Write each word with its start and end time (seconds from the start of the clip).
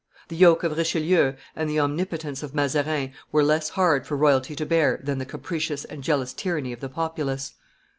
The 0.29 0.35
yoke 0.35 0.63
of 0.63 0.75
Richelieu 0.75 1.33
and 1.55 1.69
the 1.69 1.79
omnipotence 1.79 2.41
of 2.41 2.55
Mazarin 2.55 3.13
were 3.31 3.43
less 3.43 3.69
hard 3.69 4.07
for 4.07 4.17
royalty 4.17 4.55
to 4.55 4.65
bear 4.65 4.99
than 5.03 5.19
the 5.19 5.27
capricious 5.27 5.85
and 5.85 6.03
jealous 6.03 6.33
tyranny 6.33 6.73
of 6.73 6.79
the 6.79 6.89
populace. 6.89 7.53